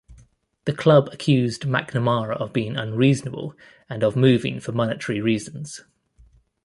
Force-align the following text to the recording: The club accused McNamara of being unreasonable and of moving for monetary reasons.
The 0.65 0.73
club 0.73 1.09
accused 1.13 1.61
McNamara 1.67 2.35
of 2.41 2.51
being 2.51 2.75
unreasonable 2.75 3.55
and 3.87 4.03
of 4.03 4.15
moving 4.15 4.59
for 4.59 4.71
monetary 4.71 5.21
reasons. 5.21 5.81